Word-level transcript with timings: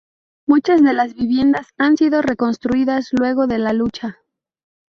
Muchas 0.47 0.81
de 0.81 0.93
las 0.93 1.13
viviendas 1.13 1.67
han 1.77 1.95
sido 1.95 2.23
reconstruidas 2.23 3.09
luego 3.11 3.45
de 3.45 3.59
la 3.59 3.71
lucha. 3.71 4.17